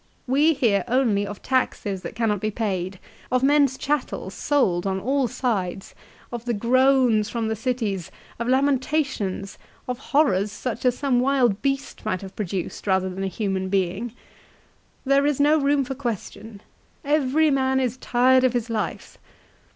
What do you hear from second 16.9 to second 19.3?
Every man is tired of his life.